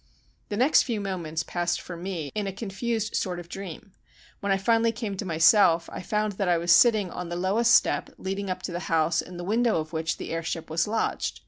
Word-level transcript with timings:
The 0.49 0.57
next 0.57 0.81
few 0.81 0.99
moments 0.99 1.43
passed 1.43 1.79
for 1.79 1.95
me 1.95 2.31
in 2.33 2.47
a 2.47 2.51
confused 2.51 3.15
sort 3.15 3.39
of 3.39 3.47
dream. 3.49 3.91
When 4.39 4.51
I 4.51 4.57
finally 4.57 4.91
came 4.91 5.15
to 5.17 5.25
myself 5.25 5.87
I 5.93 6.01
found 6.01 6.31
that 6.41 6.49
I 6.49 6.57
was 6.57 6.71
sitting 6.71 7.11
on 7.11 7.29
the 7.29 7.35
lowest 7.35 7.75
step 7.75 8.09
leading 8.17 8.49
up 8.49 8.63
to 8.63 8.71
the 8.71 8.79
house 8.89 9.21
in 9.21 9.37
the 9.37 9.43
window 9.43 9.77
of 9.79 9.93
which 9.93 10.17
the 10.17 10.31
airship 10.31 10.71
was 10.71 10.87
lodged. 10.87 11.39